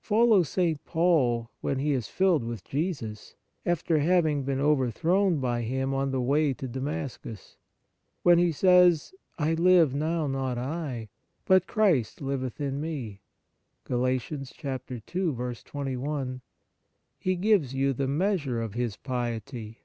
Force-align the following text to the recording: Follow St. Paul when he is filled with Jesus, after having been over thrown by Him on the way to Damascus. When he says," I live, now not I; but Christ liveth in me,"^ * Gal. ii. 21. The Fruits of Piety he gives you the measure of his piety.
Follow 0.00 0.42
St. 0.42 0.82
Paul 0.86 1.50
when 1.60 1.78
he 1.78 1.92
is 1.92 2.08
filled 2.08 2.44
with 2.44 2.64
Jesus, 2.64 3.34
after 3.66 3.98
having 3.98 4.42
been 4.42 4.58
over 4.58 4.90
thrown 4.90 5.38
by 5.38 5.60
Him 5.60 5.92
on 5.92 6.12
the 6.12 6.20
way 6.22 6.54
to 6.54 6.66
Damascus. 6.66 7.58
When 8.22 8.38
he 8.38 8.52
says," 8.52 9.12
I 9.38 9.52
live, 9.52 9.94
now 9.94 10.26
not 10.26 10.56
I; 10.56 11.10
but 11.44 11.66
Christ 11.66 12.22
liveth 12.22 12.58
in 12.58 12.80
me,"^ 12.80 13.08
* 13.54 13.84
Gal. 13.86 13.98
ii. 14.08 14.14
21. 14.18 14.40
The 14.40 14.44
Fruits 15.04 15.64
of 15.74 15.76
Piety 15.76 16.40
he 17.18 17.36
gives 17.36 17.74
you 17.74 17.92
the 17.92 18.08
measure 18.08 18.62
of 18.62 18.72
his 18.72 18.96
piety. 18.96 19.80